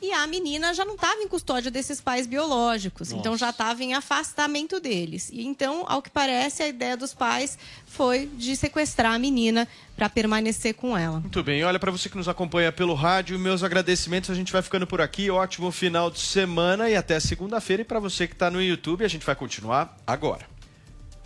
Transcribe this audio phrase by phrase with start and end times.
[0.00, 3.20] e a menina já não estava em custódia desses pais biológicos, Nossa.
[3.20, 5.30] então já estava em afastamento deles.
[5.32, 10.10] E então, ao que parece, a ideia dos pais foi de sequestrar a menina para
[10.10, 11.20] permanecer com ela.
[11.20, 14.28] Muito bem, olha para você que nos acompanha pelo rádio, meus agradecimentos.
[14.28, 15.30] A gente vai ficando por aqui.
[15.30, 17.80] Ótimo final de semana e até segunda-feira.
[17.80, 20.46] E para você que está no YouTube, a gente vai continuar agora.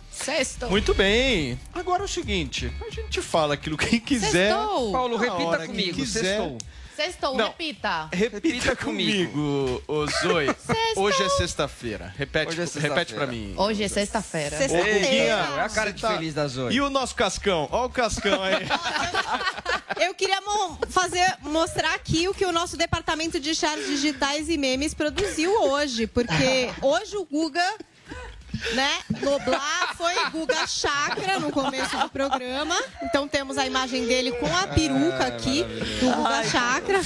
[0.09, 0.69] Sextou.
[0.69, 1.59] Muito bem.
[1.73, 4.53] Agora é o seguinte, a gente fala aquilo que quiser.
[4.53, 4.91] Sextou.
[4.91, 5.95] Paulo, repita comigo.
[5.95, 6.21] Quiser.
[6.23, 6.57] Sextou.
[6.95, 7.47] Sextou, Não.
[7.47, 8.09] repita.
[8.11, 10.47] Repita, Repita comigo, ô Zoe.
[10.59, 11.03] Sextou.
[11.03, 12.13] Hoje é sexta-feira.
[12.17, 12.95] Repete, Hoje é sexta-feira.
[12.95, 13.53] repete para mim.
[13.57, 14.57] Hoje é sexta-feira.
[14.69, 15.31] Ô, É
[15.61, 16.73] a cara de feliz da Zoe.
[16.75, 17.67] E o nosso Cascão?
[17.71, 18.55] Olha o Cascão aí.
[20.01, 24.57] Eu queria mo- fazer, mostrar aqui o que o nosso departamento de charts digitais e
[24.57, 27.63] memes produziu hoje, porque hoje o Guga,
[28.73, 32.75] né, Noblar foi Guga Chakra no começo do programa.
[33.03, 35.63] Então temos a imagem dele com a peruca aqui
[35.99, 36.99] do Guga Chakra.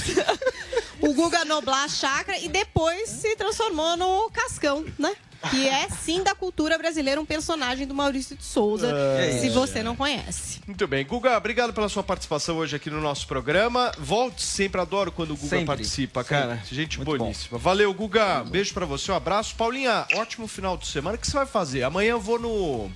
[1.00, 5.14] O Guga Noblar Chakra e depois se transformou no Cascão, né?
[5.50, 8.92] Que é sim da cultura brasileira, um personagem do Maurício de Souza,
[9.40, 10.60] se você não conhece.
[10.66, 11.04] Muito bem.
[11.04, 13.92] Guga, obrigado pela sua participação hoje aqui no nosso programa.
[13.98, 16.60] Volte sempre, adoro quando o Guga Sempre, participa, cara.
[16.70, 17.58] Gente Muito boníssima.
[17.58, 18.42] Valeu, Guga.
[18.44, 19.54] Beijo pra você, um abraço.
[19.54, 21.16] Paulinha, ótimo final de semana.
[21.16, 21.82] O que você vai fazer?
[21.84, 22.90] Amanhã eu vou no.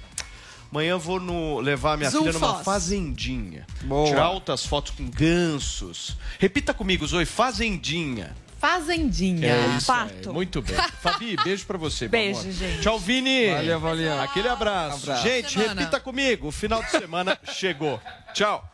[0.70, 3.66] Amanhã eu vou no, levar minha filha numa fazendinha.
[3.82, 4.06] Boa.
[4.08, 6.16] Tirar altas fotos com gansos.
[6.38, 8.34] Repita comigo, Zoe, fazendinha.
[8.60, 9.48] Fazendinha.
[9.48, 9.86] É isso.
[9.86, 10.34] Pato.
[10.34, 10.76] Muito bem.
[11.00, 12.06] Fabi, beijo pra você.
[12.06, 12.52] Beijo, amor.
[12.52, 12.82] gente.
[12.82, 13.50] Tchau, Vini.
[13.50, 14.20] Valeu, valeu.
[14.20, 15.10] Aquele abraço.
[15.10, 15.22] Abraço.
[15.26, 15.80] Gente, Semana.
[15.80, 16.48] repita comigo.
[16.48, 17.98] O final de semana chegou.
[18.34, 18.69] Tchau.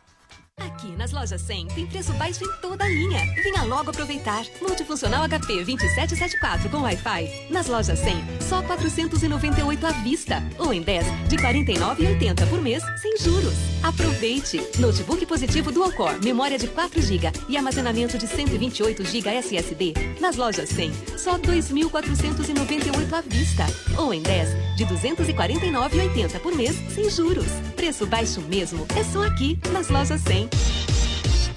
[0.77, 3.19] Aqui nas lojas 100 tem preço baixo em toda a linha.
[3.43, 4.43] Venha logo aproveitar.
[4.59, 7.47] Multifuncional HP 2774 com Wi-Fi.
[7.51, 10.43] Nas lojas 100, só 498 à vista.
[10.57, 13.53] Ou em 10, de 49,80 por mês, sem juros.
[13.83, 14.61] Aproveite!
[14.79, 19.93] Notebook positivo Dual Core, memória de 4 GB e armazenamento de 128 GB SSD.
[20.19, 23.65] Nas lojas 100, só 2.498 à vista.
[23.97, 27.47] Ou em 10, de 249,80 por mês, sem juros.
[27.75, 28.85] Preço baixo mesmo.
[28.95, 30.49] É só aqui, nas lojas 100.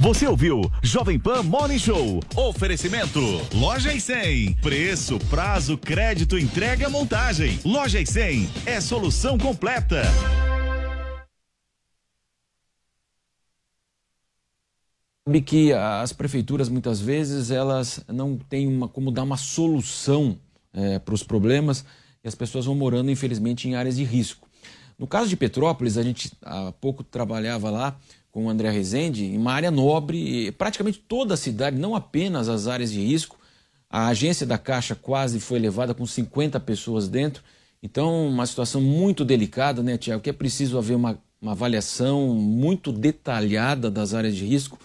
[0.00, 2.20] Você ouviu Jovem Pan Morning Show.
[2.34, 3.20] Oferecimento
[3.52, 4.54] Loja e 100.
[4.54, 7.60] Preço, prazo, crédito, entrega montagem.
[7.62, 10.02] Loja e 100 é solução completa.
[15.30, 20.36] sabe que as prefeituras muitas vezes elas não têm uma, como dar uma solução
[21.04, 21.84] para os problemas
[22.22, 24.48] e as pessoas vão morando infelizmente em áreas de risco.
[24.98, 27.96] No caso de Petrópolis, a gente há pouco trabalhava lá
[28.30, 32.66] com o André Rezende, em uma área nobre, praticamente toda a cidade, não apenas as
[32.66, 33.38] áreas de risco.
[33.88, 37.42] A agência da Caixa quase foi levada com 50 pessoas dentro.
[37.82, 40.22] Então, uma situação muito delicada, né, Tiago?
[40.22, 44.78] Que é preciso haver uma, uma avaliação muito detalhada das áreas de risco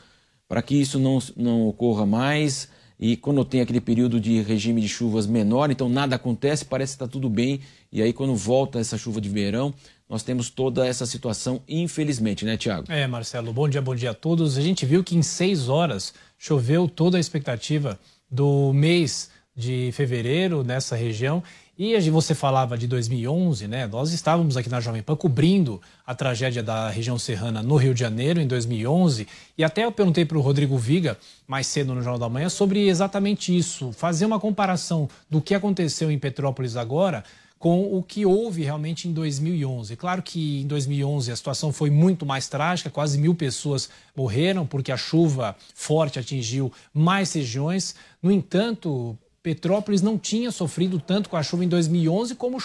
[0.47, 2.69] para que isso não, não ocorra mais.
[2.99, 7.03] E quando tem aquele período de regime de chuvas menor, então nada acontece, parece que
[7.03, 7.59] está tudo bem.
[7.91, 9.73] E aí, quando volta essa chuva de verão,
[10.09, 12.85] nós temos toda essa situação, infelizmente, né, Tiago?
[12.89, 14.57] É, Marcelo, bom dia, bom dia a todos.
[14.57, 20.63] A gente viu que em seis horas choveu toda a expectativa do mês de fevereiro
[20.63, 21.41] nessa região.
[21.77, 23.85] E você falava de 2011, né?
[23.85, 27.99] Nós estávamos aqui na Jovem Pan cobrindo a tragédia da região serrana no Rio de
[27.99, 29.27] Janeiro em 2011.
[29.57, 32.87] E até eu perguntei para o Rodrigo Viga, mais cedo no Jornal da Manhã, sobre
[32.87, 33.91] exatamente isso.
[33.91, 37.25] Fazer uma comparação do que aconteceu em Petrópolis agora
[37.59, 39.97] com o que houve realmente em 2011.
[39.97, 44.91] Claro que em 2011 a situação foi muito mais trágica, quase mil pessoas morreram porque
[44.93, 47.95] a chuva forte atingiu mais regiões.
[48.21, 52.57] No entanto, Petrópolis não tinha sofrido tanto com a chuva em 2011 como,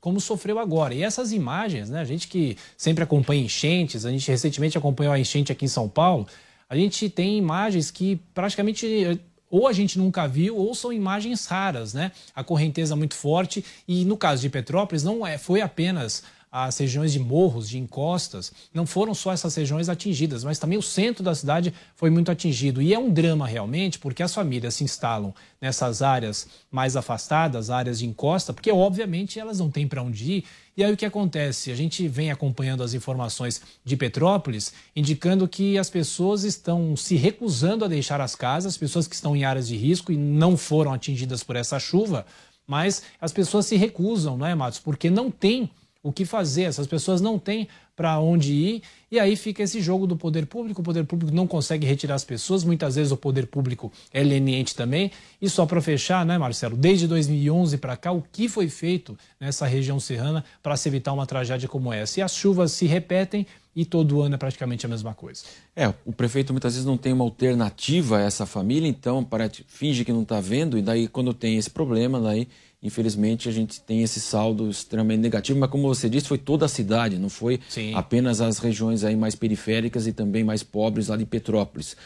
[0.00, 0.92] como sofreu agora.
[0.92, 5.18] E essas imagens, né, a gente que sempre acompanha enchentes, a gente recentemente acompanhou a
[5.20, 6.26] enchente aqui em São Paulo,
[6.68, 9.16] a gente tem imagens que praticamente eh,
[9.48, 12.10] ou a gente nunca viu ou são imagens raras, né?
[12.34, 16.24] A correnteza muito forte e no caso de Petrópolis não é, foi apenas
[16.56, 20.82] as regiões de morros, de encostas, não foram só essas regiões atingidas, mas também o
[20.82, 22.80] centro da cidade foi muito atingido.
[22.80, 27.98] E é um drama realmente, porque as famílias se instalam nessas áreas mais afastadas, áreas
[27.98, 30.44] de encosta, porque obviamente elas não têm para onde ir.
[30.76, 31.72] E aí o que acontece?
[31.72, 37.84] A gente vem acompanhando as informações de Petrópolis, indicando que as pessoas estão se recusando
[37.84, 41.42] a deixar as casas, pessoas que estão em áreas de risco e não foram atingidas
[41.42, 42.24] por essa chuva,
[42.64, 44.78] mas as pessoas se recusam, não é, Matos?
[44.78, 45.68] Porque não tem
[46.04, 47.66] o que fazer, essas pessoas não têm
[47.96, 51.46] para onde ir, e aí fica esse jogo do poder público, o poder público não
[51.46, 55.10] consegue retirar as pessoas, muitas vezes o poder público é leniente também,
[55.40, 59.66] e só para fechar, né, Marcelo, desde 2011 para cá, o que foi feito nessa
[59.66, 62.20] região serrana para se evitar uma tragédia como essa?
[62.20, 65.42] E as chuvas se repetem, e todo ano é praticamente a mesma coisa.
[65.74, 70.04] É, o prefeito muitas vezes não tem uma alternativa a essa família, então para, finge
[70.04, 72.46] que não está vendo, e daí quando tem esse problema, daí
[72.84, 76.68] infelizmente a gente tem esse saldo extremamente negativo, mas como você disse, foi toda a
[76.68, 77.94] cidade, não foi Sim.
[77.94, 81.96] apenas as regiões aí mais periféricas e também mais pobres lá de Petrópolis.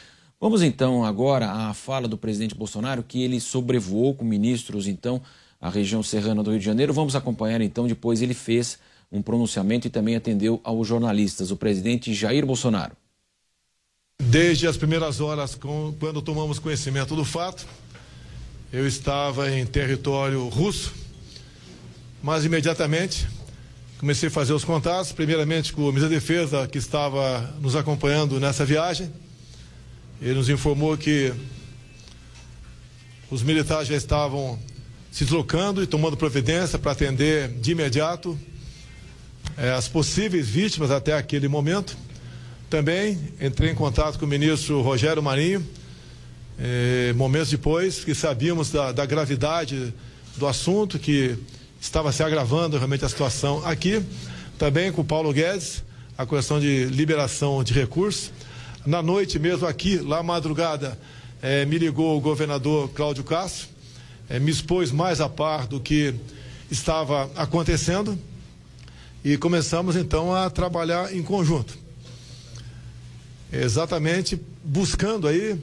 [0.40, 5.20] Vamos então agora à fala do presidente Bolsonaro, que ele sobrevoou com ministros, então,
[5.60, 6.92] a região serrana do Rio de Janeiro.
[6.92, 8.78] Vamos acompanhar então, depois ele fez
[9.10, 12.92] um pronunciamento e também atendeu aos jornalistas, o presidente Jair Bolsonaro.
[14.20, 15.56] Desde as primeiras horas,
[15.98, 17.66] quando tomamos conhecimento do fato,
[18.72, 20.94] eu estava em território russo,
[22.22, 23.26] mas imediatamente
[23.98, 28.38] comecei a fazer os contatos, primeiramente com o ministro da Defesa, que estava nos acompanhando
[28.38, 29.10] nessa viagem
[30.20, 31.32] ele nos informou que
[33.30, 34.58] os militares já estavam
[35.12, 38.38] se deslocando e tomando providência para atender de imediato
[39.56, 41.96] eh, as possíveis vítimas até aquele momento.
[42.68, 45.64] Também entrei em contato com o ministro Rogério Marinho,
[46.58, 49.94] eh, momentos depois, que sabíamos da, da gravidade
[50.36, 51.36] do assunto, que
[51.80, 54.02] estava se agravando realmente a situação aqui.
[54.58, 55.84] Também com o Paulo Guedes,
[56.16, 58.32] a questão de liberação de recursos.
[58.84, 60.98] Na noite mesmo aqui, lá madrugada,
[61.40, 63.68] é, me ligou o governador Cláudio Castro,
[64.28, 66.14] é, me expôs mais a par do que
[66.70, 68.18] estava acontecendo
[69.24, 71.78] e começamos então a trabalhar em conjunto.
[73.52, 75.58] Exatamente buscando aí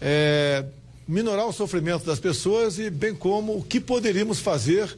[0.00, 0.64] é,
[1.06, 4.96] minorar o sofrimento das pessoas e bem como o que poderíamos fazer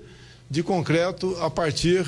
[0.51, 2.05] de concreto a partir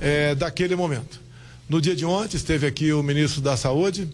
[0.00, 1.20] é, daquele momento.
[1.68, 4.08] No dia de ontem esteve aqui o ministro da Saúde,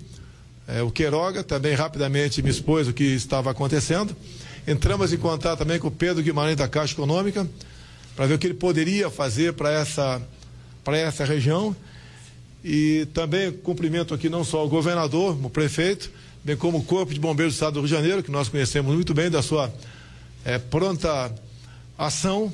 [0.68, 4.14] é, o Queiroga também rapidamente me expôs o que estava acontecendo.
[4.66, 7.48] Entramos em contato também com o Pedro Guimarães da Caixa Econômica
[8.14, 10.20] para ver o que ele poderia fazer para essa,
[10.84, 11.74] para essa região.
[12.62, 16.10] E também cumprimento aqui não só o governador, o prefeito,
[16.44, 18.94] bem como o Corpo de Bombeiros do Estado do Rio de Janeiro, que nós conhecemos
[18.94, 19.72] muito bem da sua
[20.44, 21.34] é, pronta
[21.96, 22.52] ação.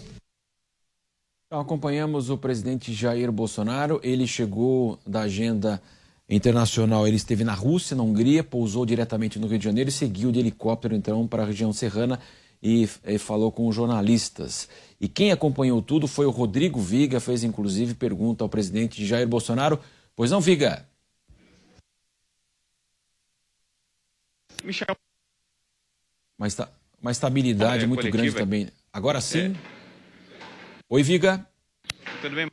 [1.47, 4.01] Então, acompanhamos o presidente Jair Bolsonaro.
[4.03, 5.81] Ele chegou da agenda
[6.29, 10.33] internacional, ele esteve na Rússia, na Hungria, pousou diretamente no Rio de Janeiro e seguiu
[10.33, 12.19] de helicóptero então para a região serrana
[12.63, 14.69] e, e, falou com jornalistas.
[14.99, 19.79] E quem acompanhou tudo foi o Rodrigo Viga, fez inclusive pergunta ao presidente Jair Bolsonaro.
[20.17, 20.87] Pois não, Viga?
[24.64, 24.96] Michel.
[26.38, 26.70] Uma, esta,
[27.00, 28.69] uma estabilidade é, muito grande também.
[28.93, 29.55] Agora sim.
[29.55, 29.75] É.
[30.88, 31.46] Oi, Viga.
[32.20, 32.50] Tudo bem,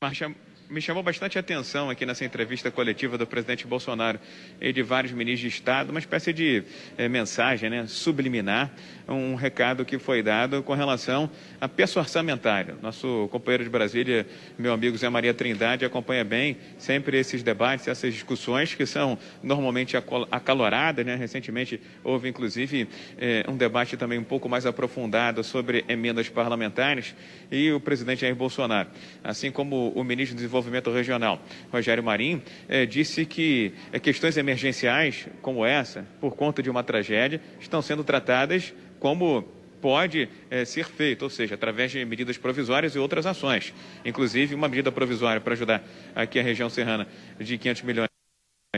[0.00, 0.34] Marcha?
[0.72, 4.18] Me chamou bastante atenção aqui nessa entrevista coletiva do presidente Bolsonaro
[4.58, 6.64] e de vários ministros de Estado, uma espécie de
[6.96, 8.70] é, mensagem né, subliminar,
[9.06, 11.28] um recado que foi dado com relação
[11.60, 12.74] a peça orçamentária.
[12.80, 14.26] Nosso companheiro de Brasília,
[14.58, 19.94] meu amigo Zé Maria Trindade, acompanha bem sempre esses debates, essas discussões que são normalmente
[20.30, 21.04] acaloradas.
[21.04, 21.16] Né?
[21.16, 22.88] Recentemente houve, inclusive,
[23.18, 27.14] é, um debate também um pouco mais aprofundado sobre emendas parlamentares
[27.50, 28.88] e o presidente Jair Bolsonaro,
[29.22, 35.26] assim como o ministro do Desenvolvimento Regional, Rogério Marinho, é, disse que é, questões emergenciais
[35.40, 39.42] como essa, por conta de uma tragédia, estão sendo tratadas como
[39.82, 43.74] pode é, ser feito, ou seja, através de medidas provisórias e outras ações.
[44.04, 45.82] Inclusive, uma medida provisória para ajudar
[46.14, 47.06] aqui a região serrana
[47.38, 48.08] de 500 milhões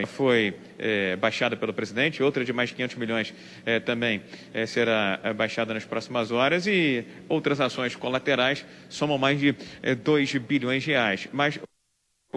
[0.09, 3.33] foi é, baixada pelo presidente, outra de mais 500 milhões
[3.65, 4.23] é, também
[4.67, 9.55] será baixada nas próximas horas e outras ações colaterais somam mais de
[10.03, 11.29] 2 bilhões de reais.
[11.33, 11.61] Mas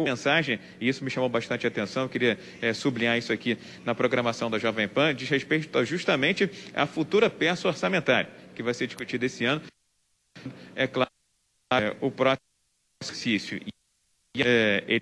[0.04, 4.50] mensagem, e isso me chamou bastante atenção, eu queria é, sublinhar isso aqui na programação
[4.50, 9.46] da Jovem Pan, diz respeito justamente à futura peça orçamentária, que vai ser discutida esse
[9.46, 9.62] ano.
[10.76, 11.10] É claro,
[11.74, 12.42] é, o próximo
[13.02, 13.60] exercício.
[14.36, 15.02] E, é,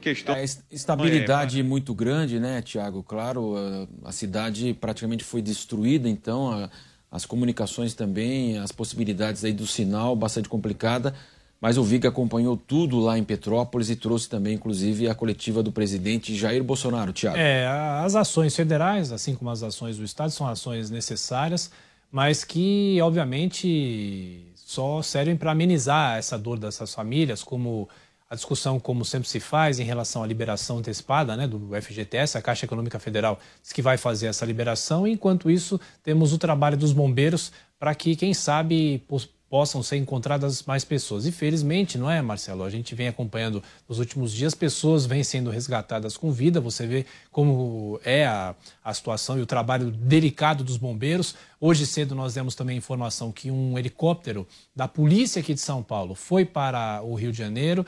[0.00, 0.34] questão.
[0.34, 3.02] É, estabilidade é, muito grande, né, Tiago?
[3.02, 6.70] Claro, a, a, cidade praticamente foi destruída, então a,
[7.10, 11.14] as comunicações também, as possibilidades aí do sinal bastante complicada.
[11.60, 15.72] Mas o Viga acompanhou tudo lá em Petrópolis e trouxe também, inclusive, a coletiva do
[15.72, 17.36] presidente Jair Bolsonaro, Tiago.
[17.36, 21.70] É, as ações federais, assim como as ações do Estado, são ações necessárias,
[22.12, 27.88] mas que, obviamente, só servem para amenizar essa dor dessas famílias, como
[28.30, 32.42] a discussão, como sempre se faz, em relação à liberação antecipada né, do FGTS, a
[32.42, 36.92] Caixa Econômica Federal diz que vai fazer essa liberação, enquanto isso, temos o trabalho dos
[36.92, 39.02] bombeiros para que, quem sabe,
[39.48, 41.26] possam ser encontradas mais pessoas.
[41.26, 42.64] E felizmente, não é, Marcelo?
[42.64, 46.60] A gente vem acompanhando nos últimos dias, pessoas vêm sendo resgatadas com vida.
[46.60, 51.34] Você vê como é a, a situação e o trabalho delicado dos bombeiros.
[51.60, 56.14] Hoje cedo nós demos também informação que um helicóptero da polícia aqui de São Paulo
[56.14, 57.84] foi para o Rio de Janeiro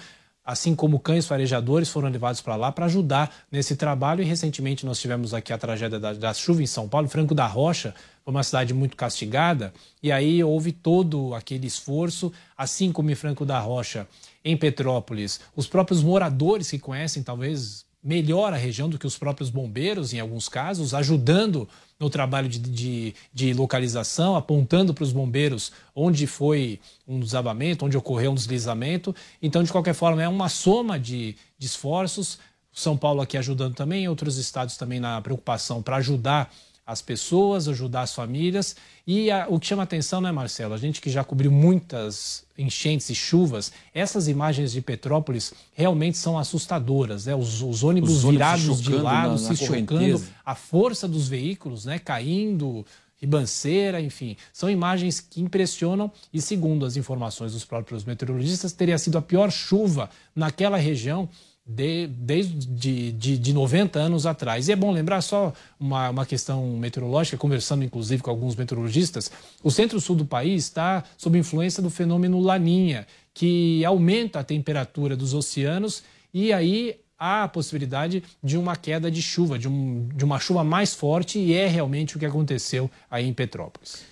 [0.51, 4.23] assim como cães farejadores foram levados para lá para ajudar nesse trabalho.
[4.23, 7.47] E recentemente nós tivemos aqui a tragédia da, da chuva em São Paulo, Franco da
[7.47, 13.15] Rocha, foi uma cidade muito castigada, e aí houve todo aquele esforço, assim como em
[13.15, 14.07] Franco da Rocha,
[14.45, 19.51] em Petrópolis, os próprios moradores que conhecem talvez melhor a região do que os próprios
[19.51, 25.71] bombeiros, em alguns casos, ajudando no trabalho de, de, de localização, apontando para os bombeiros
[25.95, 29.15] onde foi um desabamento, onde ocorreu um deslizamento.
[29.43, 32.39] Então, de qualquer forma, é uma soma de, de esforços.
[32.73, 36.51] São Paulo aqui ajudando também, outros estados também na preocupação para ajudar
[36.91, 38.77] as pessoas, ajudar as famílias.
[39.07, 40.75] E a, o que chama atenção, né, Marcelo?
[40.75, 46.39] A gente que já cobriu muitas enchentes e chuvas, essas imagens de Petrópolis realmente são
[46.39, 47.35] assustadoras, né?
[47.35, 51.85] Os, os ônibus, os ônibus virados de lado, na, se chocando, a força dos veículos,
[51.85, 52.85] né, caindo,
[53.21, 54.37] ribanceira, enfim.
[54.53, 59.51] São imagens que impressionam e, segundo as informações dos próprios meteorologistas, teria sido a pior
[59.51, 61.29] chuva naquela região
[61.67, 64.69] de, desde de, de 90 anos atrás.
[64.69, 69.31] E é bom lembrar só uma, uma questão meteorológica, conversando inclusive com alguns meteorologistas,
[69.63, 75.35] o centro-sul do país está sob influência do fenômeno Laninha, que aumenta a temperatura dos
[75.35, 76.03] oceanos
[76.33, 80.65] e aí há a possibilidade de uma queda de chuva, de, um, de uma chuva
[80.65, 84.03] mais forte, e é realmente o que aconteceu aí em Petrópolis.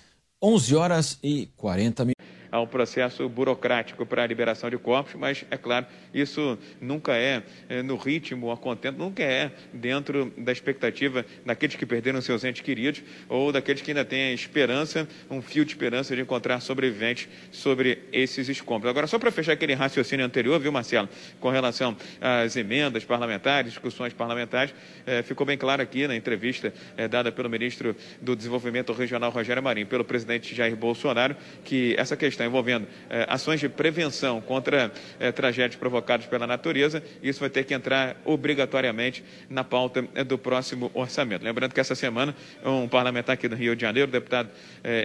[0.41, 2.18] 11 horas e 40 minutos
[2.51, 7.43] a um processo burocrático para a liberação de corpos, mas, é claro, isso nunca é,
[7.67, 12.61] é no ritmo, a contento, nunca é dentro da expectativa daqueles que perderam seus entes
[12.61, 17.99] queridos ou daqueles que ainda têm esperança, um fio de esperança de encontrar sobreviventes sobre
[18.11, 18.89] esses escombros.
[18.89, 21.07] Agora, só para fechar aquele raciocínio anterior, viu, Marcelo,
[21.39, 24.73] com relação às emendas parlamentares, discussões parlamentares,
[25.05, 29.61] é, ficou bem claro aqui na entrevista é, dada pelo ministro do Desenvolvimento Regional, Rogério
[29.61, 34.91] Marinho, pelo presidente Jair Bolsonaro, que essa questão questão envolvendo eh, ações de prevenção contra
[35.19, 40.37] eh, tragédias provocadas pela natureza, isso vai ter que entrar obrigatoriamente na pauta eh, do
[40.37, 41.43] próximo orçamento.
[41.43, 44.49] Lembrando que essa semana, um parlamentar aqui do Rio de Janeiro, o deputado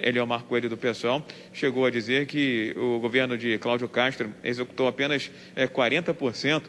[0.03, 5.31] Eliomar Coelho do PSOL, chegou a dizer que o governo de Cláudio Castro executou apenas
[5.57, 6.63] 40%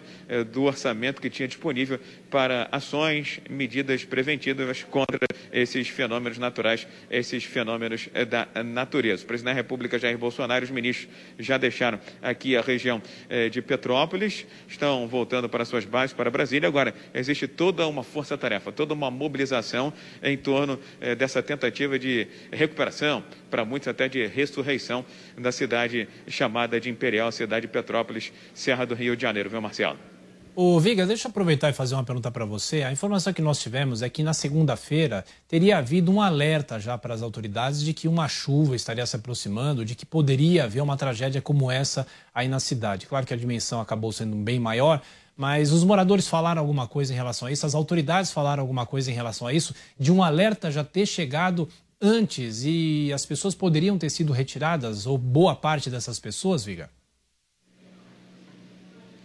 [0.51, 1.99] do orçamento que tinha disponível
[2.35, 5.19] para ações, medidas preventivas contra
[5.53, 9.23] esses fenômenos naturais, esses fenômenos da natureza.
[9.23, 11.07] O presidente da República, Jair Bolsonaro, Bolsonaro, os ministros
[11.39, 16.67] já deixaram aqui a região eh, de Petrópolis, estão voltando para suas bases, para Brasília.
[16.67, 23.23] Agora, existe toda uma força-tarefa, toda uma mobilização em torno eh, dessa tentativa de recuperação,
[23.49, 25.05] para muitos até de ressurreição
[25.37, 30.14] da cidade chamada de Imperial, cidade de Petrópolis, Serra do Rio de Janeiro, viu, Marcelo?
[30.57, 32.81] Ô, Viga, deixa eu aproveitar e fazer uma pergunta para você.
[32.83, 37.13] A informação que nós tivemos é que na segunda-feira teria havido um alerta já para
[37.13, 41.41] as autoridades de que uma chuva estaria se aproximando, de que poderia haver uma tragédia
[41.41, 43.05] como essa aí na cidade.
[43.05, 45.01] Claro que a dimensão acabou sendo bem maior,
[45.35, 49.11] mas os moradores falaram alguma coisa em relação a isso, as autoridades falaram alguma coisa
[49.11, 51.67] em relação a isso, de um alerta já ter chegado
[52.01, 56.89] antes e as pessoas poderiam ter sido retiradas, ou boa parte dessas pessoas, Viga?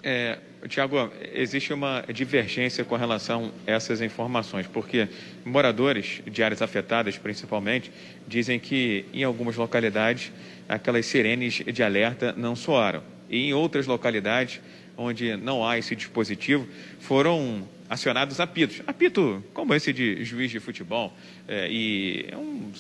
[0.03, 5.09] É, Tiago, existe uma divergência com relação a essas informações, porque
[5.45, 7.91] moradores de áreas afetadas, principalmente,
[8.29, 10.31] dizem que em algumas localidades
[10.69, 13.03] aquelas sirenes de alerta não soaram.
[13.29, 14.61] E em outras localidades,
[14.97, 18.83] onde não há esse dispositivo, foram acionados apitos.
[18.87, 21.13] Apito como esse de juiz de futebol.
[21.49, 22.71] É, e é um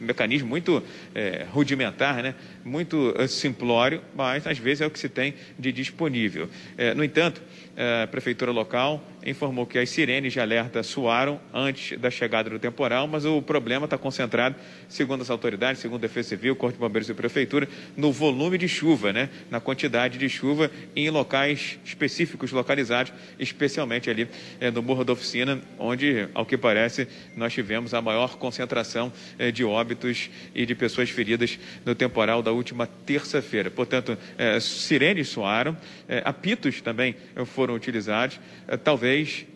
[0.00, 0.82] mecanismo muito
[1.14, 2.34] é, rudimentar, né?
[2.64, 6.48] muito é, simplório, mas às vezes é o que se tem de disponível.
[6.76, 7.42] É, no entanto,
[7.76, 12.58] é, a prefeitura local informou que as sirenes de alerta soaram antes da chegada do
[12.58, 14.56] temporal, mas o problema está concentrado,
[14.88, 18.68] segundo as autoridades, segundo a Defesa Civil, Corpo de Bombeiros e Prefeitura, no volume de
[18.68, 19.28] chuva, né?
[19.50, 24.28] na quantidade de chuva em locais específicos localizados, especialmente ali
[24.60, 29.50] é, no Morro da Oficina, onde, ao que parece, nós tivemos a maior concentração é,
[29.50, 33.70] de óbitos e de pessoas feridas no temporal da última terça-feira.
[33.70, 35.76] Portanto, é, sirenes soaram,
[36.24, 37.14] apitos também
[37.46, 38.40] foram utilizados,
[38.82, 39.09] talvez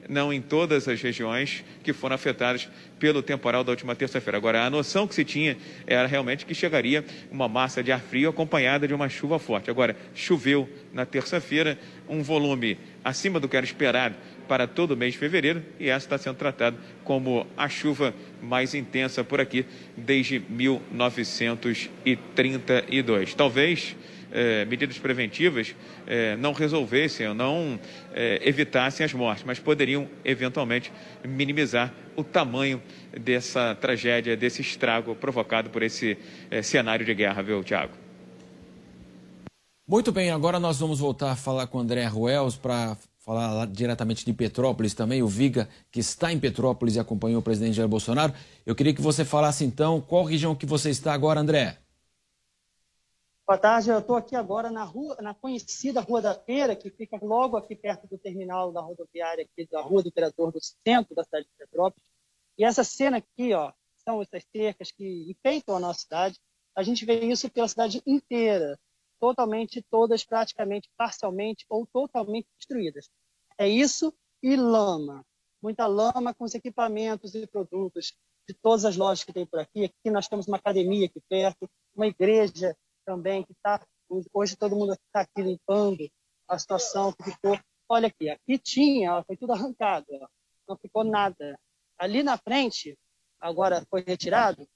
[0.08, 2.68] não em todas as regiões que foram afetadas
[2.98, 4.36] pelo temporal da última terça-feira.
[4.36, 5.56] Agora, a noção que se tinha
[5.86, 9.70] era realmente que chegaria uma massa de ar frio acompanhada de uma chuva forte.
[9.70, 14.14] Agora, choveu na terça-feira, um volume acima do que era esperado
[14.48, 18.74] para todo o mês de fevereiro, e essa está sendo tratada como a chuva mais
[18.74, 19.64] intensa por aqui
[19.96, 23.34] desde 1932.
[23.34, 23.96] Talvez
[24.36, 25.76] eh, medidas preventivas
[26.08, 27.78] eh, não resolvessem não
[28.12, 30.92] eh, evitassem as mortes, mas poderiam eventualmente
[31.24, 36.18] minimizar o tamanho dessa tragédia, desse estrago provocado por esse
[36.64, 37.92] cenário de guerra, viu, Tiago?
[39.86, 44.24] Muito bem, agora nós vamos voltar a falar com o André Ruels para falar diretamente
[44.24, 48.34] de Petrópolis também, o Viga, que está em Petrópolis e acompanhou o presidente Jair Bolsonaro.
[48.66, 51.83] Eu queria que você falasse então qual região que você está agora, André.
[53.46, 57.18] Boa tarde, eu estou aqui agora na rua, na conhecida Rua da Feira, que fica
[57.20, 61.22] logo aqui perto do terminal da rodoviária aqui da Rua do Imperador, do centro da
[61.24, 62.08] cidade de Petrópolis.
[62.56, 66.40] E essa cena aqui, ó, são essas cercas que enfeitam a nossa cidade.
[66.74, 68.80] A gente vê isso pela cidade inteira
[69.20, 73.10] totalmente, todas praticamente, parcialmente ou totalmente destruídas.
[73.58, 75.22] É isso e lama.
[75.60, 78.14] Muita lama com os equipamentos e produtos
[78.48, 79.84] de todas as lojas que tem por aqui.
[79.84, 82.74] Aqui nós temos uma academia aqui perto, uma igreja
[83.04, 83.84] também que está.
[84.32, 86.08] Hoje todo mundo está aqui limpando
[86.48, 87.58] a situação que ficou.
[87.88, 90.26] Olha aqui, aqui tinha, foi tudo arrancado, ó.
[90.68, 91.58] não ficou nada.
[91.98, 92.98] Ali na frente,
[93.40, 94.66] agora foi retirado,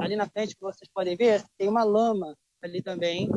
[0.00, 3.28] ali na frente, que vocês podem ver, tem uma lama ali também,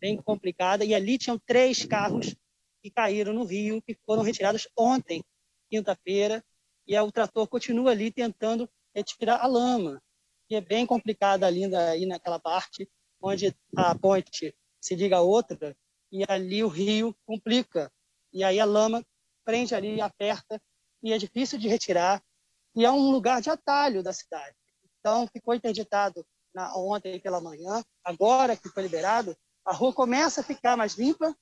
[0.00, 2.34] bem complicada, e ali tinham três carros
[2.82, 5.22] que caíram no rio, que foram retirados ontem,
[5.70, 6.42] quinta-feira,
[6.86, 10.02] e o trator continua ali tentando retirar a lama,
[10.48, 12.88] que é bem complicada ali aí naquela parte,
[13.20, 15.76] onde a ponte se liga a outra,
[16.10, 17.92] e ali o rio complica,
[18.32, 19.04] e aí a lama
[19.44, 20.60] prende ali, aperta,
[21.02, 22.22] e é difícil de retirar,
[22.74, 24.56] e é um lugar de atalho da cidade.
[24.98, 30.44] Então, ficou interditado na, ontem pela manhã, agora que foi liberado, a rua começa a
[30.44, 31.34] ficar mais limpa,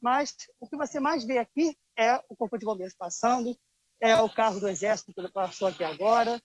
[0.00, 3.56] mas o que você mais vê aqui é o Corpo de Bombeiros passando,
[4.00, 6.40] é o carro do Exército que passou aqui agora,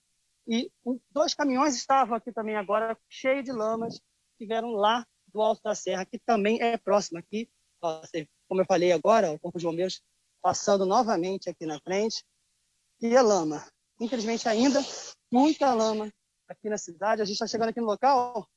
[0.46, 0.70] e
[1.10, 4.00] dois caminhões estavam aqui também agora, cheios de lamas,
[4.38, 7.50] que vieram lá do Alto da Serra, que também é próximo aqui.
[8.48, 10.02] Como eu falei agora, o Corpo de Bombeiros
[10.40, 12.24] passando novamente aqui na frente,
[13.00, 13.64] e a lama.
[14.00, 14.80] Infelizmente ainda,
[15.30, 16.12] muita lama
[16.48, 17.20] aqui na cidade.
[17.20, 18.48] A gente está chegando aqui no local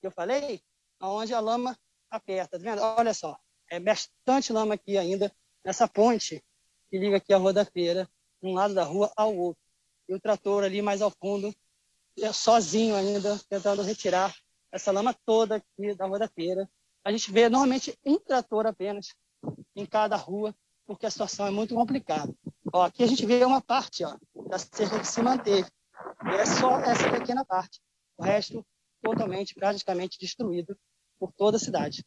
[0.00, 0.60] que eu falei,
[1.00, 1.78] onde a lama
[2.10, 2.82] aperta, tá vendo?
[2.82, 3.38] Olha só,
[3.70, 5.32] é bastante lama aqui ainda
[5.64, 6.44] nessa ponte
[6.90, 8.08] que liga aqui a Rua da Feira,
[8.42, 9.62] de um lado da rua ao outro.
[10.08, 11.54] E o trator ali mais ao fundo,
[12.18, 14.34] é sozinho ainda, tentando retirar
[14.72, 16.68] essa lama toda aqui da Rua da Feira.
[17.04, 19.14] A gente vê normalmente um trator apenas
[19.76, 20.54] em cada rua,
[20.86, 22.32] porque a situação é muito complicada.
[22.72, 24.16] Ó, aqui a gente vê uma parte ó,
[24.48, 25.68] da cerca que se manteve.
[26.24, 27.80] E é só essa pequena parte.
[28.16, 28.64] O resto
[29.02, 30.76] totalmente, praticamente destruído
[31.18, 32.04] por toda a cidade.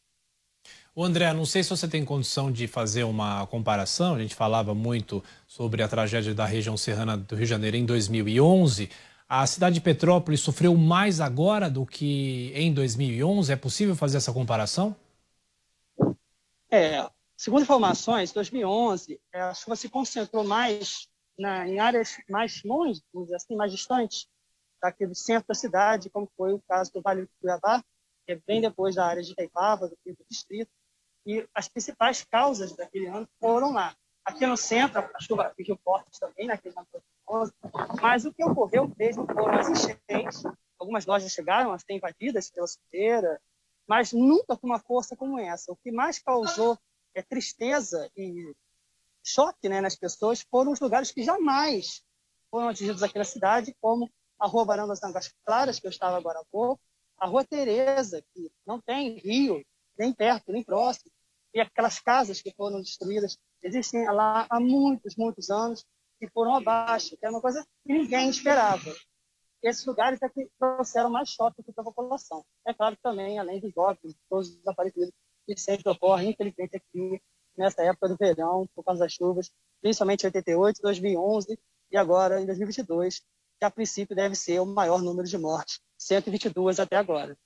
[0.94, 4.14] O André, não sei se você tem condição de fazer uma comparação.
[4.14, 7.84] A gente falava muito sobre a tragédia da região serrana do Rio de Janeiro em
[7.84, 8.90] 2011.
[9.28, 13.52] A cidade de Petrópolis sofreu mais agora do que em 2011.
[13.52, 14.94] É possível fazer essa comparação?
[16.70, 23.02] É, segundo informações, 2011 é, a chuva se concentrou mais na, em áreas mais longe,
[23.34, 24.28] assim, mais distantes
[24.80, 27.82] daqui do centro da cidade, como foi o caso do Vale do Cuiabá,
[28.24, 30.70] que é bem depois da área de Itaipava, do quinto distrito,
[31.24, 33.96] e as principais causas daquele ano foram lá.
[34.24, 36.86] Aqui no centro, a chuva atingiu fortes também, naquele ano
[37.26, 37.52] 2011,
[38.00, 40.42] mas o que ocorreu mesmo foram as enchentes.
[40.78, 43.40] Algumas lojas chegaram a ser invadidas pela sujeira,
[43.86, 45.72] mas nunca com uma força como essa.
[45.72, 46.78] O que mais causou
[47.14, 48.54] é tristeza e
[49.24, 52.02] choque né, nas pessoas foram os lugares que jamais
[52.50, 56.16] foram atingidos aqui na cidade, como a Rua Barão das Angas Claras, que eu estava
[56.16, 56.80] agora há pouco,
[57.18, 59.64] a Rua Tereza, que não tem rio,
[59.98, 61.10] nem perto, nem próximo,
[61.54, 65.84] e aquelas casas que foram destruídas, existem lá há muitos, muitos anos,
[66.20, 68.94] e foram abaixo, que é uma coisa que ninguém esperava.
[69.62, 72.44] Esses lugares é que trouxeram mais choque para a população.
[72.66, 75.10] É claro que também, além dos óbitos, todos os desaparecidos,
[75.46, 77.20] que sempre ocorrem, infelizmente, aqui
[77.56, 79.50] nessa época do verão, por causa das chuvas,
[79.80, 81.58] principalmente em 88, 2011
[81.90, 83.20] e agora em 2022,
[83.58, 87.36] que a princípio deve ser o maior número de mortes 122 até agora.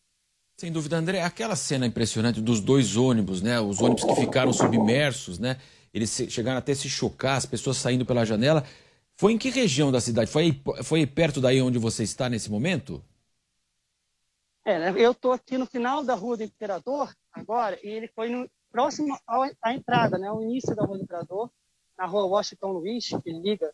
[0.57, 3.59] Sem dúvida, André, aquela cena impressionante dos dois ônibus, né?
[3.61, 5.57] Os ônibus que ficaram submersos, né?
[5.93, 8.65] Eles chegaram até a se chocar, as pessoas saindo pela janela.
[9.17, 10.31] Foi em que região da cidade?
[10.31, 13.05] Foi, foi perto daí onde você está nesse momento?
[14.65, 14.95] É, né?
[14.97, 19.19] eu estou aqui no final da Rua do Imperador agora, e ele foi no, próximo
[19.63, 20.31] à entrada, né?
[20.31, 21.51] O início da Rua do Imperador,
[21.99, 23.73] na Rua Washington Luiz, que liga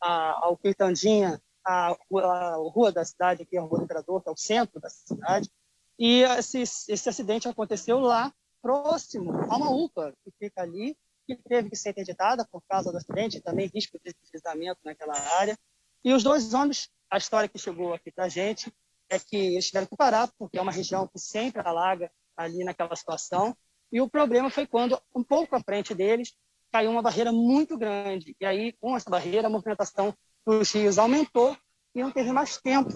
[0.00, 4.32] a, ao Quitandinha a, a, rua da cidade, aqui a Rua do Imperador, que é
[4.32, 5.50] o centro da cidade,
[5.98, 10.96] e esse, esse acidente aconteceu lá, próximo a uma UPA, que fica ali,
[11.36, 15.56] que teve que ser interditada por causa do acidente, também risco de deslizamento naquela área.
[16.04, 18.72] E os dois ônibus, a história que chegou aqui para a gente
[19.10, 22.94] é que eles tiveram que parar, porque é uma região que sempre alaga ali naquela
[22.94, 23.56] situação.
[23.90, 26.34] E o problema foi quando, um pouco à frente deles,
[26.70, 28.36] caiu uma barreira muito grande.
[28.40, 30.14] E aí, com essa barreira, a movimentação
[30.46, 31.56] os rios aumentou
[31.94, 32.90] e não teve mais tempo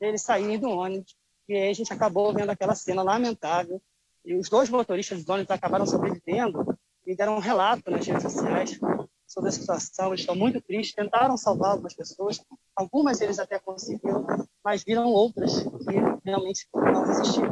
[0.00, 1.16] deles saírem do ônibus.
[1.48, 3.82] E aí a gente acabou vendo aquela cena lamentável
[4.24, 8.78] E os dois motoristas dos ônibus acabaram sobrevivendo e deram um relato nas redes sociais
[9.26, 10.08] sobre a situação.
[10.08, 12.40] Eles estão muito tristes, tentaram salvar algumas pessoas,
[12.76, 14.26] algumas eles até conseguiram,
[14.64, 17.48] mas viram outras que realmente não resistiram.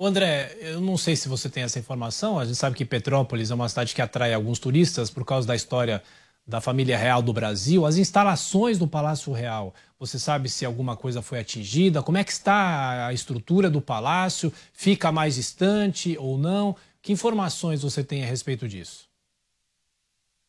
[0.00, 2.38] André, eu não sei se você tem essa informação.
[2.38, 5.56] A gente sabe que Petrópolis é uma cidade que atrai alguns turistas por causa da
[5.56, 6.02] história
[6.46, 7.86] da família real do Brasil.
[7.86, 9.72] As instalações do Palácio Real,
[10.06, 12.02] você sabe se alguma coisa foi atingida?
[12.02, 14.52] Como é que está a estrutura do palácio?
[14.72, 16.76] Fica mais distante ou não?
[17.00, 19.08] Que informações você tem a respeito disso?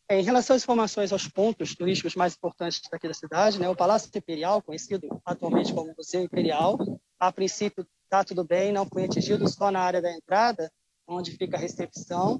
[0.10, 4.12] Em relação às informações aos pontos turísticos mais importantes daqui da cidade, né, o Palácio
[4.13, 6.78] Imperial, conhecido atualmente como Museu Imperial,
[7.20, 10.72] a princípio está tudo bem, não foi atingido só na área da entrada,
[11.08, 12.39] onde fica a recepção,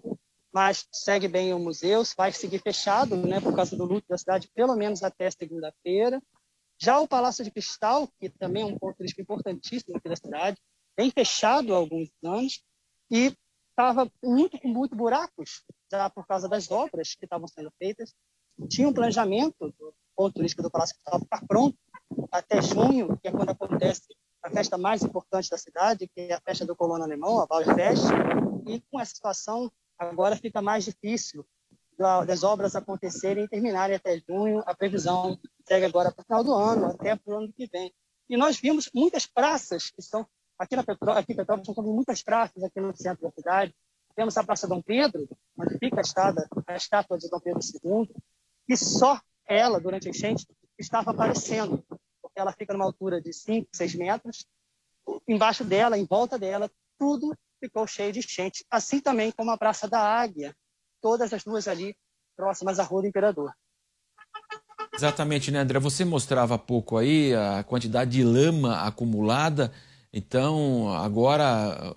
[0.54, 4.48] mas segue bem o museu, vai seguir fechado, né, por causa do luto da cidade,
[4.54, 6.22] pelo menos até segunda-feira.
[6.78, 10.58] Já o Palácio de Cristal, que também é um ponto turístico importantíssimo aqui da cidade,
[10.98, 12.64] vem fechado há alguns anos
[13.10, 13.36] e
[13.70, 18.14] estava muito com muito buracos, já por causa das obras que estavam sendo feitas.
[18.70, 21.78] Tinha um planejamento do ponto turístico do Palácio Cristal ficar pronto
[22.32, 24.04] até junho, que é quando acontece
[24.42, 28.04] a festa mais importante da cidade, que é a festa do colono alemão, a Bauerfest.
[28.68, 31.46] E com essa situação, agora fica mais difícil
[31.98, 34.62] das obras acontecerem e terminarem até junho.
[34.66, 37.94] A previsão segue agora para o final do ano, até para o ano que vem.
[38.30, 40.84] E nós vimos muitas praças que estão aqui na
[41.18, 43.76] aqui em Petrópolis, estão muitas praças aqui no centro da cidade.
[44.16, 48.10] Temos a Praça Dom Pedro, onde fica a, estada, a estátua de Dom Pedro II,
[48.68, 50.48] e só ela, durante a enchente,
[50.80, 51.84] estava aparecendo
[52.36, 54.46] ela fica numa altura de 5, 6 metros.
[55.28, 58.66] Embaixo dela, em volta dela, tudo ficou cheio de enchente.
[58.70, 60.56] Assim também como a Praça da Águia,
[61.02, 61.96] todas as duas ali
[62.36, 63.54] próximas à Rua do Imperador.
[64.96, 65.78] Exatamente, né, André?
[65.80, 69.72] Você mostrava há pouco aí a quantidade de lama acumulada.
[70.14, 71.94] Então, agora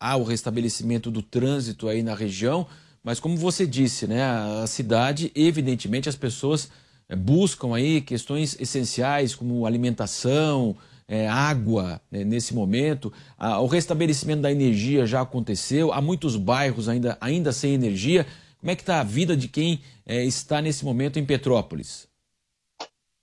[0.00, 2.66] há o restabelecimento do trânsito aí na região,
[3.02, 4.22] mas como você disse, né,
[4.62, 6.70] a cidade, evidentemente, as pessoas
[7.08, 10.74] é, buscam aí questões essenciais como alimentação,
[11.06, 13.12] é, água né, nesse momento.
[13.36, 15.92] Ah, o restabelecimento da energia já aconteceu.
[15.92, 18.26] Há muitos bairros ainda, ainda sem energia.
[18.58, 22.08] Como é que está a vida de quem é, está nesse momento em Petrópolis?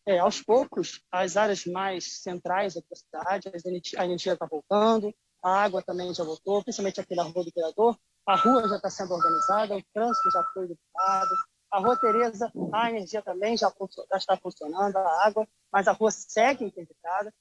[0.05, 3.51] É, aos poucos, as áreas mais centrais da cidade,
[3.97, 7.97] a energia está voltando, a água também já voltou, principalmente aqui na Rua do Imperador.
[8.25, 11.35] A rua já está sendo organizada, o trânsito já foi liberado,
[11.71, 13.71] a Rua Tereza, a energia também já,
[14.11, 17.31] já está funcionando, a água, mas a rua segue interditada.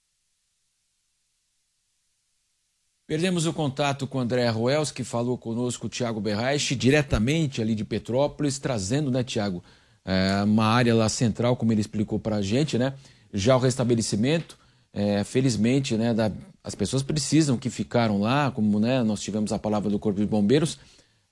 [3.06, 8.58] Perdemos o contato com André Ruels, que falou conosco Tiago Berraich, diretamente ali de Petrópolis,
[8.58, 9.62] trazendo, né, Tiago,
[10.04, 12.92] é, uma área lá central, como ele explicou para a gente, né?
[13.32, 14.58] Já o restabelecimento,
[14.92, 16.30] é, felizmente, né, da,
[16.62, 20.26] as pessoas precisam que ficaram lá, como né, nós tivemos a palavra do Corpo de
[20.26, 20.78] Bombeiros,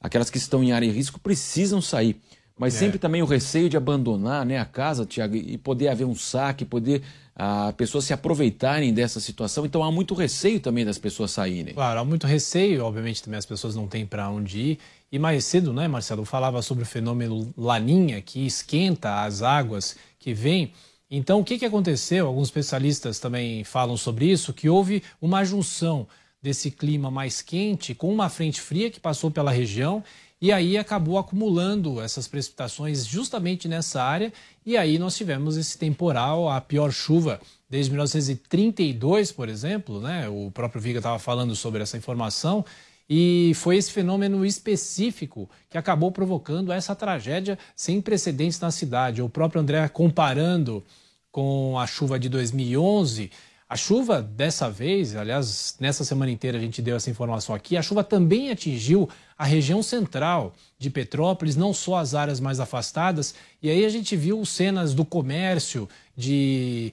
[0.00, 2.20] aquelas que estão em área de risco precisam sair.
[2.58, 2.78] Mas é.
[2.78, 6.64] sempre também o receio de abandonar né, a casa, Tiago, e poder haver um saque,
[6.64, 7.02] poder
[7.34, 9.64] as ah, pessoas se aproveitarem dessa situação.
[9.64, 11.72] Então há muito receio também das pessoas saírem.
[11.72, 14.78] Claro, há muito receio, obviamente também as pessoas não têm para onde ir.
[15.12, 20.32] E mais cedo, né, Marcelo, falava sobre o fenômeno Laninha, que esquenta as águas que
[20.32, 20.72] vêm.
[21.10, 22.26] Então, o que, que aconteceu?
[22.26, 26.08] Alguns especialistas também falam sobre isso, que houve uma junção
[26.40, 30.02] desse clima mais quente com uma frente fria que passou pela região
[30.40, 34.32] e aí acabou acumulando essas precipitações justamente nessa área,
[34.66, 40.28] e aí nós tivemos esse temporal, a pior chuva desde 1932, por exemplo, né?
[40.28, 42.64] O próprio Viga estava falando sobre essa informação.
[43.08, 49.22] E foi esse fenômeno específico que acabou provocando essa tragédia sem precedentes na cidade.
[49.22, 50.84] O próprio André comparando
[51.30, 53.30] com a chuva de 2011,
[53.72, 57.80] a chuva dessa vez, aliás, nessa semana inteira a gente deu essa informação aqui, a
[57.80, 63.70] chuva também atingiu a região central de Petrópolis, não só as áreas mais afastadas, e
[63.70, 66.92] aí a gente viu cenas do comércio, de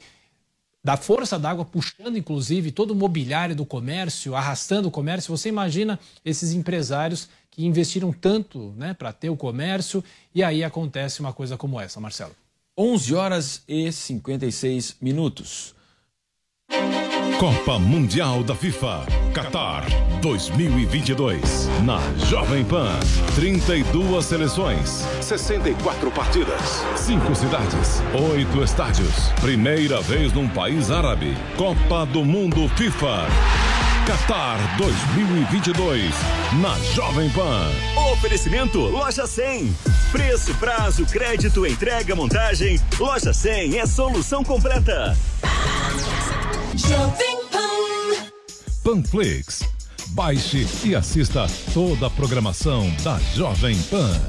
[0.83, 5.35] da força d'água puxando inclusive todo o mobiliário do comércio, arrastando o comércio.
[5.35, 11.19] Você imagina esses empresários que investiram tanto, né, para ter o comércio, e aí acontece
[11.19, 12.35] uma coisa como essa, Marcelo.
[12.77, 15.75] 11 horas e 56 minutos.
[17.39, 19.85] Copa Mundial da FIFA Qatar
[20.21, 22.99] 2022 na Jovem Pan
[23.33, 32.25] 32 seleções 64 partidas 5 cidades 8 estádios primeira vez num país árabe Copa do
[32.25, 33.25] Mundo FIFA
[34.05, 36.13] Qatar 2022
[36.61, 37.69] na Jovem Pan.
[38.11, 39.71] Oferecimento Loja 100.
[40.11, 42.81] Preço, prazo, crédito, entrega, montagem.
[42.99, 45.15] Loja 100 é solução completa.
[46.75, 47.28] Jovem.
[48.83, 49.63] Panflix.
[50.09, 54.19] Baixe e assista toda a programação da Jovem Pan.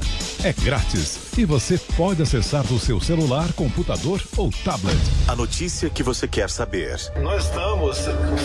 [0.43, 4.97] É grátis e você pode acessar do seu celular, computador ou tablet.
[5.27, 6.99] A notícia que você quer saber.
[7.21, 7.97] Nós estamos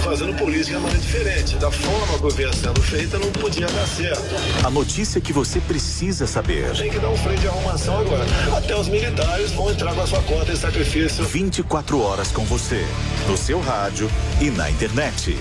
[0.03, 1.57] fazendo política de maneira diferente.
[1.57, 4.67] Da forma que vinha sendo feita, não podia dar certo.
[4.67, 6.73] A notícia que você precisa saber.
[6.77, 8.25] Tem que dar um freio de arrumação agora.
[8.57, 11.25] Até os militares vão entrar com a sua conta em sacrifício.
[11.25, 12.87] 24 horas com você,
[13.27, 15.37] no seu rádio e na internet.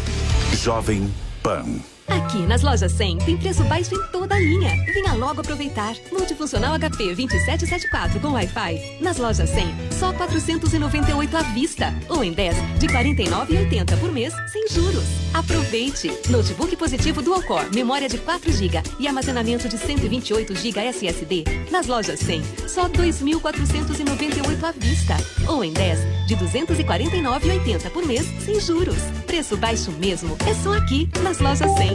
[0.53, 1.94] Jovem Pan.
[2.07, 4.69] Aqui nas lojas 100 tem preço baixo em toda a linha.
[4.93, 5.95] Venha logo aproveitar.
[6.11, 8.97] Multifuncional HP 2774 com Wi-Fi.
[9.01, 11.93] Nas lojas 100, só 498 à vista.
[12.09, 15.03] Ou em 10 de 49,80 por mês, sem juros.
[15.33, 16.11] Aproveite!
[16.29, 21.43] Notebook positivo Dual Core, memória de 4 GB e armazenamento de 128 GB SSD.
[21.71, 25.15] Nas lojas 100, só 2.498 à vista.
[25.47, 28.97] Ou em 10 de 249,80 por mês, sem juros.
[29.25, 30.37] Preço baixo mesmo.
[30.47, 31.94] É só aqui, nas lojas 100.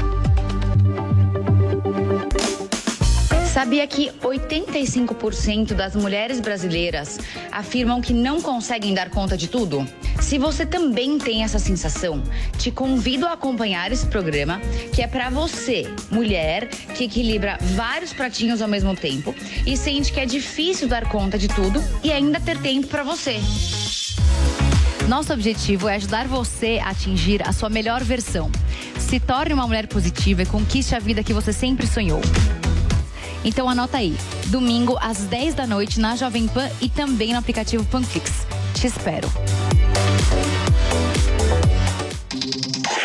[3.53, 7.19] Sabia que 85% das mulheres brasileiras
[7.51, 9.85] afirmam que não conseguem dar conta de tudo?
[10.21, 12.23] Se você também tem essa sensação,
[12.57, 14.61] te convido a acompanhar esse programa,
[14.93, 19.35] que é para você, mulher, que equilibra vários pratinhos ao mesmo tempo
[19.67, 23.35] e sente que é difícil dar conta de tudo e ainda ter tempo para você.
[25.09, 28.49] Nosso objetivo é ajudar você a atingir a sua melhor versão.
[28.97, 32.21] Se torne uma mulher positiva e conquiste a vida que você sempre sonhou.
[33.43, 34.15] Então anota aí,
[34.47, 38.45] domingo às 10 da noite na Jovem Pan e também no aplicativo Panflix.
[38.75, 39.27] Te espero.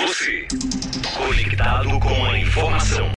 [0.06, 0.46] Você,
[1.16, 3.08] conectado com a informação.